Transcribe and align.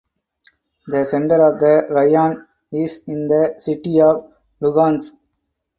The 0.87 1.05
center 1.05 1.35
of 1.53 1.59
the 1.59 1.85
raion 1.91 2.47
is 2.71 3.03
in 3.05 3.27
the 3.27 3.53
city 3.59 4.01
of 4.01 4.33
Luhansk. 4.59 5.13